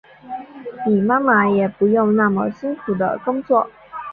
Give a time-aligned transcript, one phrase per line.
[0.89, 3.69] 你妈妈也不用那么辛苦的工作